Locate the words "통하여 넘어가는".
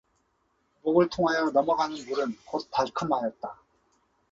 1.09-1.95